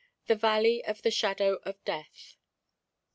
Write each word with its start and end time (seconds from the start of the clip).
The 0.25 0.33
Valley 0.33 0.83
of 0.83 1.03
the 1.03 1.11
Shadow 1.11 1.59
of 1.63 1.85
Death. 1.85 2.35